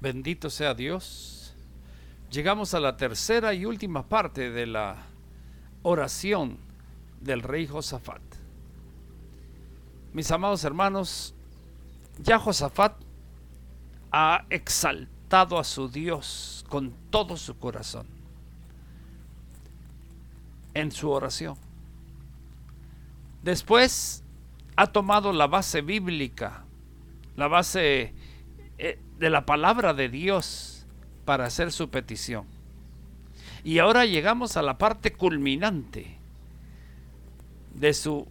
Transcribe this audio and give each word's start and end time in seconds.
Bendito 0.00 0.48
sea 0.48 0.74
Dios. 0.74 1.54
Llegamos 2.30 2.74
a 2.74 2.80
la 2.80 2.96
tercera 2.96 3.54
y 3.54 3.64
última 3.64 4.08
parte 4.08 4.50
de 4.50 4.66
la 4.66 4.96
oración 5.82 6.58
del 7.20 7.42
rey 7.42 7.66
Josafat. 7.66 8.22
Mis 10.12 10.30
amados 10.30 10.62
hermanos, 10.62 11.34
ya 12.18 12.38
Josafat 12.38 12.94
ha 14.12 14.44
exaltado 14.50 15.58
a 15.58 15.64
su 15.64 15.88
Dios 15.88 16.64
con 16.68 16.92
todo 17.10 17.36
su 17.36 17.58
corazón 17.58 18.06
en 20.74 20.92
su 20.92 21.10
oración. 21.10 21.56
Después 23.42 24.22
ha 24.76 24.86
tomado 24.86 25.32
la 25.32 25.46
base 25.46 25.80
bíblica, 25.82 26.64
la 27.36 27.48
base 27.48 28.14
de 28.78 29.30
la 29.30 29.44
palabra 29.44 29.94
de 29.94 30.08
Dios 30.08 30.86
para 31.24 31.46
hacer 31.46 31.72
su 31.72 31.90
petición. 31.90 32.46
Y 33.64 33.80
ahora 33.80 34.06
llegamos 34.06 34.56
a 34.56 34.62
la 34.62 34.78
parte 34.78 35.12
culminante 35.12 36.16
de 37.74 37.92
su 37.92 38.26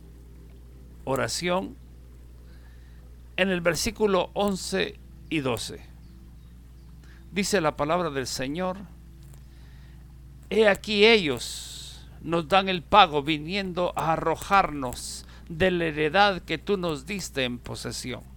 oración 1.04 1.76
en 3.36 3.50
el 3.50 3.62
versículo 3.62 4.32
11 4.34 4.98
y 5.30 5.40
12. 5.40 5.80
Dice 7.32 7.62
la 7.62 7.76
palabra 7.78 8.10
del 8.10 8.28
Señor, 8.28 8.78
He 10.50 10.68
aquí 10.68 11.06
ellos 11.06 12.08
nos 12.22 12.48
dan 12.48 12.70
el 12.70 12.82
pago 12.82 13.22
viniendo 13.22 13.94
a 13.96 14.14
arrojarnos 14.14 15.26
de 15.50 15.72
la 15.72 15.86
heredad 15.86 16.42
que 16.42 16.58
tú 16.58 16.78
nos 16.78 17.06
diste 17.06 17.44
en 17.44 17.60
posesión. 17.60 18.37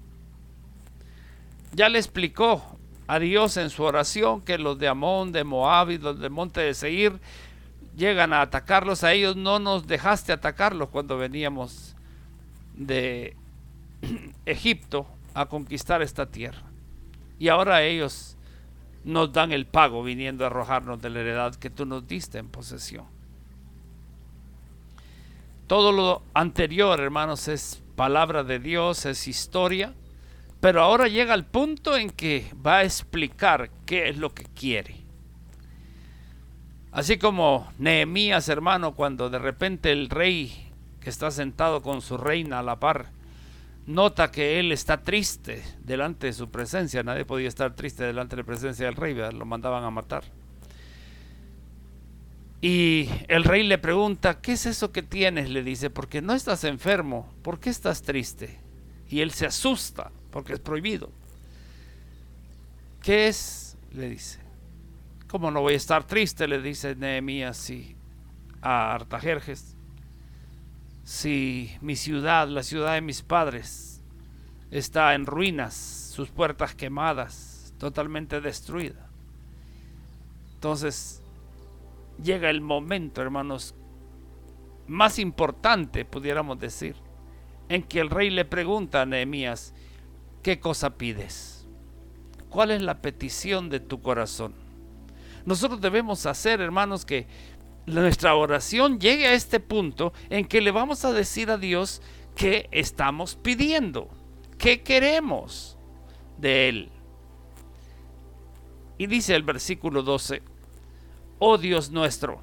Ya 1.73 1.89
le 1.89 1.99
explicó 1.99 2.63
a 3.07 3.19
Dios 3.19 3.57
en 3.57 3.71
su 3.71 3.83
oración 3.83 4.41
que 4.41 4.59
los 4.59 4.79
de 4.79 4.89
Amón, 4.89 5.33
de 5.33 5.45
Moab 5.45 5.91
y 5.91 5.99
los 5.99 6.19
del 6.19 6.31
monte 6.31 6.61
de 6.61 6.75
Seir 6.75 7.21
llegan 7.97 8.33
a 8.33 8.43
atacarlos 8.43 9.05
a 9.05 9.13
ellos. 9.13 9.37
No 9.37 9.59
nos 9.59 9.87
dejaste 9.87 10.33
atacarlos 10.33 10.89
cuando 10.89 11.17
veníamos 11.19 11.95
de 12.75 13.37
Egipto 14.47 15.07
a 15.35 15.47
conquistar 15.47 16.03
esta 16.03 16.27
tierra. 16.27 16.63
Y 17.39 17.49
ahora 17.49 17.83
ellos 17.83 18.37
nos 19.05 19.33
dan 19.33 19.53
el 19.53 19.67
pago 19.67 20.03
viniendo 20.03 20.45
a 20.45 20.49
arrojarnos 20.49 21.01
de 21.01 21.11
la 21.11 21.21
heredad 21.21 21.55
que 21.55 21.71
tú 21.71 21.87
nos 21.87 22.07
diste 22.07 22.39
en 22.39 22.49
posesión. 22.49 23.07
Todo 25.67 25.93
lo 25.93 26.23
anterior, 26.35 27.01
hermanos, 27.01 27.49
es 27.49 27.83
palabra 27.97 28.43
de 28.43 28.59
Dios, 28.59 29.07
es 29.07 29.29
historia. 29.29 29.95
Pero 30.61 30.83
ahora 30.83 31.09
llega 31.09 31.35
el 31.35 31.45
punto 31.45 31.97
en 31.97 32.11
que 32.11 32.53
va 32.65 32.79
a 32.79 32.85
explicar 32.85 33.71
qué 33.87 34.11
es 34.11 34.19
lo 34.19 34.35
que 34.35 34.45
quiere. 34.45 34.97
Así 36.93 37.19
como 37.19 37.73
Nehemías, 37.79 38.49
hermano, 38.49 38.95
cuando 38.95 39.31
de 39.31 39.39
repente 39.39 39.91
el 39.91 40.11
rey 40.11 40.71
que 41.01 41.09
está 41.09 41.31
sentado 41.31 41.83
con 41.83 42.03
su 42.03 42.19
reina 42.19 42.59
a 42.59 42.63
la 42.63 42.79
par, 42.79 43.11
nota 43.87 44.31
que 44.31 44.61
él 44.61 44.71
está 44.71 45.03
triste 45.03 45.63
delante 45.83 46.27
de 46.27 46.33
su 46.35 46.51
presencia. 46.51 47.03
Nadie 47.03 47.25
podía 47.25 47.49
estar 47.49 47.75
triste 47.75 48.05
delante 48.05 48.37
de 48.37 48.43
la 48.43 48.47
presencia 48.47 48.85
del 48.85 48.97
rey, 48.97 49.15
lo 49.15 49.47
mandaban 49.47 49.85
a 49.85 49.91
matar. 49.91 50.25
Y 52.61 53.09
el 53.29 53.45
rey 53.45 53.63
le 53.63 53.79
pregunta, 53.79 54.43
¿qué 54.43 54.53
es 54.53 54.67
eso 54.67 54.93
que 54.93 55.03
tienes? 55.03 55.49
Le 55.49 55.63
dice, 55.63 55.89
porque 55.89 56.21
no 56.21 56.35
estás 56.35 56.65
enfermo, 56.65 57.33
¿por 57.43 57.59
qué 57.59 57.71
estás 57.71 58.03
triste? 58.03 58.59
Y 59.09 59.21
él 59.21 59.31
se 59.31 59.47
asusta 59.47 60.11
porque 60.31 60.55
es 60.55 60.61
prohibido. 60.61 61.11
¿Qué 63.03 63.29
es? 63.29 63.77
Le 63.93 64.09
dice. 64.09 64.41
¿Cómo 65.29 65.51
no 65.51 65.61
voy 65.61 65.75
a 65.75 65.77
estar 65.77 66.05
triste? 66.05 66.49
Le 66.49 66.61
dice 66.61 66.97
Nehemías 66.97 67.73
a 68.63 68.95
Artajerjes. 68.95 69.77
Si 71.05 71.71
mi 71.81 71.97
ciudad, 71.97 72.49
la 72.49 72.63
ciudad 72.63 72.95
de 72.95 73.01
mis 73.01 73.23
padres, 73.23 74.03
está 74.71 75.15
en 75.15 75.27
ruinas, 75.27 75.75
sus 75.75 76.31
puertas 76.31 76.75
quemadas, 76.75 77.75
totalmente 77.79 78.41
destruida. 78.41 79.09
Entonces, 80.55 81.23
llega 82.23 82.51
el 82.51 82.61
momento, 82.61 83.23
hermanos, 83.23 83.75
más 84.87 85.19
importante, 85.19 86.05
pudiéramos 86.05 86.59
decir, 86.59 86.97
en 87.69 87.83
que 87.83 88.01
el 88.01 88.11
rey 88.11 88.31
le 88.31 88.45
pregunta 88.45 89.03
a 89.03 89.07
Nehemías, 89.07 89.75
¿qué 90.43 90.61
cosa 90.61 90.97
pides? 90.97 91.67
¿Cuál 92.49 92.71
es 92.71 92.83
la 92.83 93.01
petición 93.01 93.71
de 93.71 93.81
tu 93.81 94.03
corazón? 94.03 94.55
Nosotros 95.45 95.81
debemos 95.81 96.27
hacer, 96.27 96.61
hermanos, 96.61 97.05
que 97.05 97.27
nuestra 97.87 98.35
oración 98.35 98.99
llegue 98.99 99.27
a 99.27 99.35
este 99.35 99.61
punto 99.61 100.13
en 100.29 100.47
que 100.47 100.61
le 100.61 100.71
vamos 100.71 101.05
a 101.05 101.13
decir 101.13 101.51
a 101.51 101.59
Dios 101.59 102.03
qué 102.35 102.69
estamos 102.73 103.37
pidiendo, 103.37 104.09
qué 104.59 104.83
queremos 104.83 105.77
de 106.39 106.69
Él. 106.69 106.91
Y 108.99 109.07
dice 109.07 109.35
el 109.35 109.43
versículo 109.43 110.03
12, 110.03 110.43
oh 111.39 111.57
Dios 111.57 111.91
nuestro, 111.91 112.43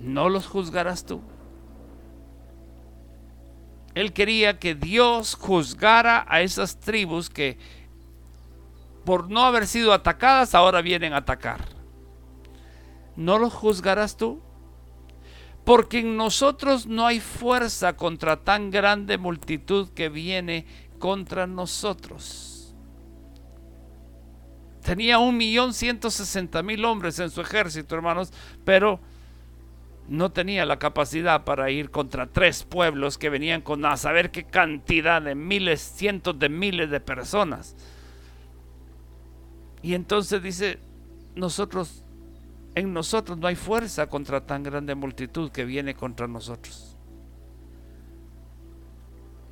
¿no 0.00 0.28
los 0.28 0.46
juzgarás 0.46 1.06
tú? 1.06 1.20
Él 4.00 4.14
quería 4.14 4.58
que 4.58 4.74
Dios 4.74 5.34
juzgara 5.34 6.24
a 6.26 6.40
esas 6.40 6.80
tribus 6.80 7.28
que 7.28 7.58
por 9.04 9.30
no 9.30 9.44
haber 9.44 9.66
sido 9.66 9.92
atacadas 9.92 10.54
ahora 10.54 10.80
vienen 10.80 11.12
a 11.12 11.18
atacar. 11.18 11.60
¿No 13.14 13.38
los 13.38 13.52
juzgarás 13.52 14.16
tú? 14.16 14.40
Porque 15.66 15.98
en 15.98 16.16
nosotros 16.16 16.86
no 16.86 17.04
hay 17.06 17.20
fuerza 17.20 17.94
contra 17.94 18.42
tan 18.42 18.70
grande 18.70 19.18
multitud 19.18 19.90
que 19.90 20.08
viene 20.08 20.64
contra 20.98 21.46
nosotros. 21.46 22.74
Tenía 24.82 25.18
un 25.18 25.36
millón 25.36 25.74
ciento 25.74 26.10
sesenta 26.10 26.62
mil 26.62 26.86
hombres 26.86 27.18
en 27.18 27.28
su 27.28 27.42
ejército, 27.42 27.96
hermanos, 27.96 28.32
pero 28.64 28.98
no 30.10 30.32
tenía 30.32 30.66
la 30.66 30.80
capacidad 30.80 31.44
para 31.44 31.70
ir 31.70 31.92
contra 31.92 32.26
tres 32.26 32.64
pueblos 32.64 33.16
que 33.16 33.30
venían 33.30 33.62
con 33.62 33.84
a 33.84 33.96
saber 33.96 34.32
qué 34.32 34.42
cantidad 34.42 35.22
de 35.22 35.36
miles, 35.36 35.80
cientos 35.80 36.36
de 36.36 36.48
miles 36.48 36.90
de 36.90 36.98
personas. 36.98 37.76
Y 39.82 39.94
entonces 39.94 40.42
dice, 40.42 40.80
nosotros, 41.36 42.02
en 42.74 42.92
nosotros 42.92 43.38
no 43.38 43.46
hay 43.46 43.54
fuerza 43.54 44.08
contra 44.08 44.44
tan 44.44 44.64
grande 44.64 44.96
multitud 44.96 45.52
que 45.52 45.64
viene 45.64 45.94
contra 45.94 46.26
nosotros. 46.26 46.96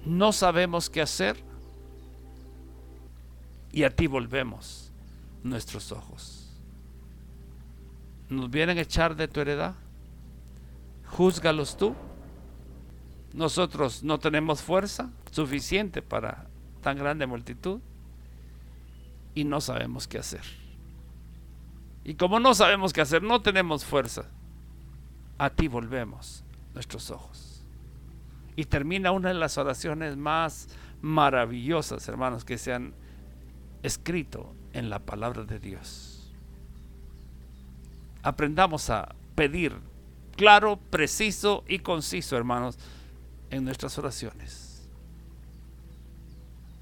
No 0.05 0.33
sabemos 0.33 0.91
qué 0.91 1.03
hacer 1.03 1.37
y 3.71 3.85
a 3.85 3.95
ti 3.95 4.09
volvemos 4.09 4.91
nuestros 5.45 5.93
ojos. 5.93 6.53
¿Nos 8.29 8.51
vienen 8.51 8.79
a 8.79 8.81
echar 8.81 9.15
de 9.15 9.29
tu 9.29 9.41
heredad? 9.41 9.77
Júzgalos 11.11 11.77
tú. 11.77 11.95
Nosotros 13.35 14.03
no 14.03 14.19
tenemos 14.19 14.63
fuerza 14.63 15.11
suficiente 15.31 16.03
para 16.03 16.47
tan 16.83 16.97
grande 16.97 17.27
multitud 17.27 17.81
y 19.35 19.45
no 19.45 19.61
sabemos 19.61 20.09
qué 20.09 20.19
hacer. 20.19 20.43
Y 22.05 22.15
como 22.15 22.41
no 22.41 22.55
sabemos 22.55 22.93
qué 22.93 23.03
hacer, 23.03 23.23
no 23.23 23.43
tenemos 23.43 23.85
fuerza, 23.85 24.25
a 25.37 25.51
ti 25.51 25.69
volvemos 25.69 26.43
nuestros 26.75 27.11
ojos. 27.11 27.63
Y 28.57 28.65
termina 28.65 29.13
una 29.13 29.29
de 29.29 29.35
las 29.35 29.59
oraciones 29.59 30.17
más 30.17 30.69
maravillosas, 31.03 32.09
hermanos, 32.09 32.45
que 32.45 32.59
se 32.59 32.73
han 32.73 32.95
escrito 33.83 34.55
en 34.73 34.91
la 34.91 35.01
palabra 35.01 35.45
de 35.45 35.59
Dios. 35.59 36.33
Aprendamos 38.23 38.91
a 38.91 39.15
pedir 39.35 39.77
claro, 40.39 40.79
preciso 40.91 41.65
y 41.67 41.81
conciso, 41.81 42.37
hermanos, 42.37 42.79
en 43.51 43.65
nuestras 43.65 43.99
oraciones. 43.99 44.89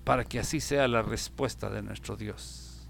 Para 0.05 0.25
que 0.25 0.39
así 0.39 0.61
sea 0.61 0.87
la 0.87 1.03
respuesta 1.03 1.71
de 1.71 1.83
nuestro 1.83 2.17
Dios. 2.17 2.87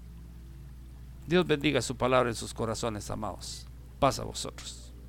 Dios 1.25 1.47
bendiga 1.47 1.81
su 1.81 1.95
palabra 1.95 2.29
en 2.29 2.35
sus 2.35 2.53
corazones, 2.53 3.09
amados. 3.09 3.65
Pasa 3.97 4.21
a 4.21 4.25
vosotros. 4.25 4.86